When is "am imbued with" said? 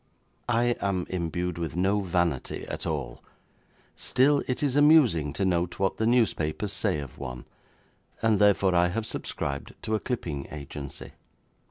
0.81-1.75